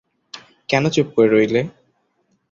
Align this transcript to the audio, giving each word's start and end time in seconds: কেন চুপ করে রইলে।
কেন 0.69 0.83
চুপ 0.89 1.07
করে 1.15 1.27
রইলে। 1.29 1.61